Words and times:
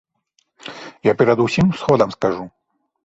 Я 1.09 1.13
перад 1.19 1.43
усім 1.45 1.67
сходам 1.83 2.09
скажу. 2.19 2.45